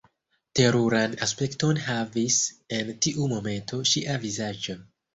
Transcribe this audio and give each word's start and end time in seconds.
Teruran 0.59 1.13
aspekton 1.25 1.83
havis 1.89 2.39
en 2.81 2.93
tiu 3.07 3.31
momento 3.37 3.83
ŝia 3.95 4.21
vizaĝo. 4.29 4.81